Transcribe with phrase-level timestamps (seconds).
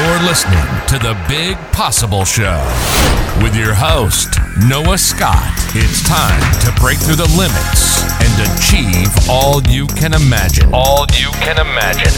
[0.00, 2.56] You're listening to The Big Possible Show
[3.42, 4.30] with your host,
[4.66, 5.52] Noah Scott.
[5.74, 10.70] It's time to break through the limits and achieve all you can imagine.
[10.72, 12.14] All you can imagine.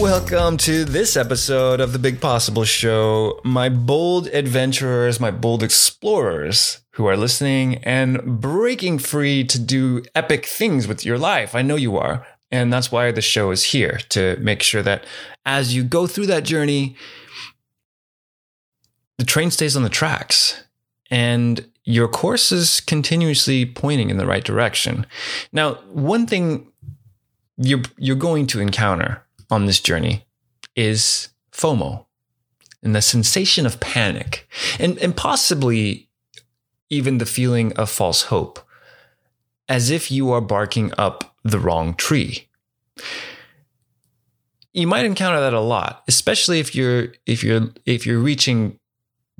[0.00, 3.40] Welcome to this episode of The Big Possible Show.
[3.44, 10.44] My bold adventurers, my bold explorers who are listening and breaking free to do epic
[10.44, 11.54] things with your life.
[11.54, 12.26] I know you are.
[12.50, 15.04] And that's why the show is here to make sure that
[15.44, 16.96] as you go through that journey,
[19.18, 20.64] the train stays on the tracks
[21.10, 25.06] and your course is continuously pointing in the right direction.
[25.52, 26.70] Now, one thing
[27.56, 30.26] you're, you're going to encounter on this journey
[30.74, 32.06] is FOMO
[32.82, 36.08] and the sensation of panic and, and possibly
[36.90, 38.60] even the feeling of false hope
[39.68, 42.48] as if you are barking up the wrong tree.
[44.72, 48.78] You might encounter that a lot, especially if you're if you're if you're reaching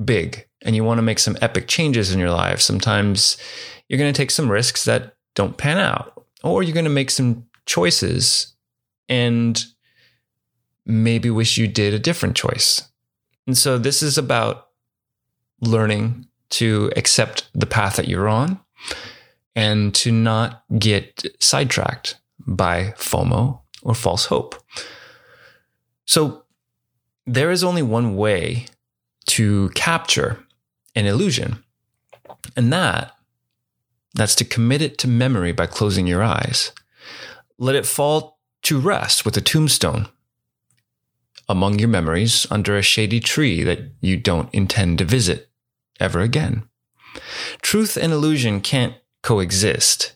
[0.03, 2.61] big and you want to make some epic changes in your life.
[2.61, 3.37] Sometimes
[3.89, 7.11] you're going to take some risks that don't pan out, or you're going to make
[7.11, 8.55] some choices
[9.09, 9.65] and
[10.87, 12.89] maybe wish you did a different choice.
[13.47, 14.69] And so this is about
[15.61, 18.61] learning to accept the path that you're on
[19.57, 24.55] and to not get sidetracked by FOMO or false hope.
[26.05, 26.45] So
[27.27, 28.67] there is only one way
[29.29, 30.45] to capture
[30.95, 31.65] an illusion,
[32.55, 33.13] and that
[34.15, 36.73] that's to commit it to memory by closing your eyes.
[37.59, 40.09] Let it fall to rest with a tombstone
[41.49, 45.49] among your memories under a shady tree that you don't intend to visit
[46.01, 46.69] ever again.
[47.63, 48.95] Truth and illusion can't
[49.27, 50.13] coexist.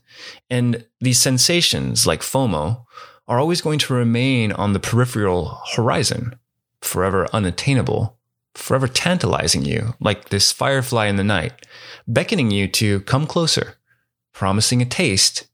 [0.48, 2.84] And these sensations, like FOMO,
[3.27, 6.39] are always going to remain on the peripheral horizon,
[6.80, 8.16] forever unattainable,
[8.55, 11.66] forever tantalizing you, like this firefly in the night,
[12.06, 13.75] beckoning you to come closer,
[14.32, 15.49] promising a taste,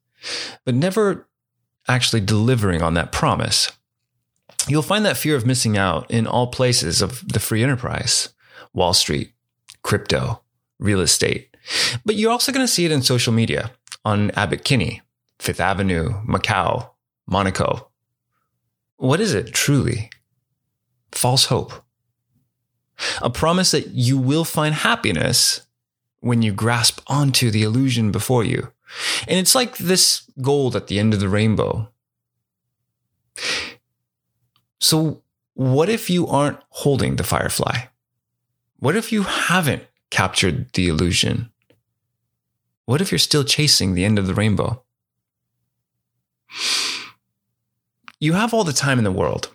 [0.66, 1.27] but never
[1.89, 3.72] actually delivering on that promise.
[4.69, 8.34] You'll find that fear of missing out in all places of the free enterprise
[8.75, 9.33] Wall Street,
[9.83, 10.43] crypto,
[10.78, 11.56] real estate.
[12.04, 13.72] But you're also going to see it in social media
[14.04, 15.03] on Abbot Kinney,
[15.38, 16.91] Fifth Avenue, Macau,
[17.27, 17.88] Monaco.
[18.97, 20.10] What is it truly?
[21.12, 21.72] False hope.
[23.21, 25.66] A promise that you will find happiness
[26.21, 28.72] when you grasp onto the illusion before you.
[29.28, 31.88] And it's like this gold at the end of the rainbow.
[34.81, 35.22] So,
[35.54, 37.87] what if you aren't holding the firefly?
[38.78, 41.50] What if you haven't captured the illusion?
[42.87, 44.83] What if you're still chasing the end of the rainbow?
[48.19, 49.51] You have all the time in the world.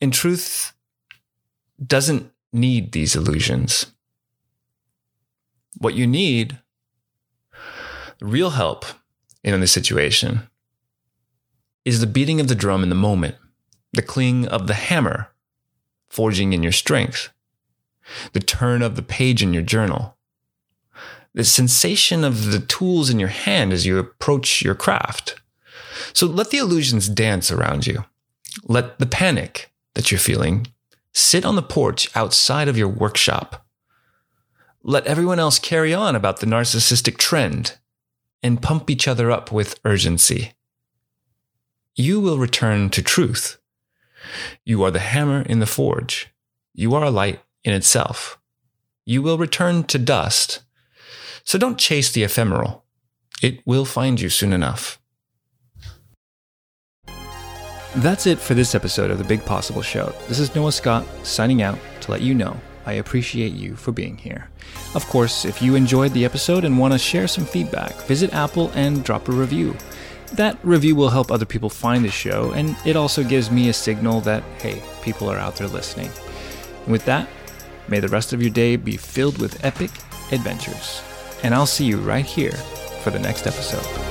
[0.00, 0.72] And truth
[1.84, 3.86] doesn't need these illusions.
[5.76, 6.58] What you need,
[8.20, 8.84] real help
[9.42, 10.48] in this situation,
[11.84, 13.36] is the beating of the drum in the moment
[13.94, 15.28] the cling of the hammer
[16.10, 17.30] forging in your strength,
[18.34, 20.17] the turn of the page in your journal,
[21.34, 25.40] the sensation of the tools in your hand as you approach your craft.
[26.12, 28.04] So let the illusions dance around you.
[28.64, 30.68] Let the panic that you're feeling
[31.12, 33.66] sit on the porch outside of your workshop.
[34.82, 37.78] Let everyone else carry on about the narcissistic trend
[38.42, 40.52] and pump each other up with urgency.
[41.96, 43.58] You will return to truth
[44.64, 46.28] you are the hammer in the forge.
[46.74, 48.38] You are a light in itself.
[49.04, 50.62] You will return to dust.
[51.48, 52.84] So don't chase the ephemeral.
[53.40, 55.00] It will find you soon enough.
[57.96, 60.12] That's it for this episode of The Big Possible Show.
[60.28, 62.54] This is Noah Scott signing out to let you know
[62.84, 64.50] I appreciate you for being here.
[64.94, 68.70] Of course, if you enjoyed the episode and want to share some feedback, visit Apple
[68.74, 69.74] and drop a review.
[70.34, 73.72] That review will help other people find the show, and it also gives me a
[73.72, 76.10] signal that, hey, people are out there listening.
[76.82, 77.26] And with that,
[77.88, 79.92] may the rest of your day be filled with epic
[80.30, 81.00] adventures.
[81.42, 82.56] And I'll see you right here
[83.02, 84.07] for the next episode.